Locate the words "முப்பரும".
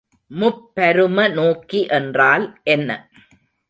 0.31-1.27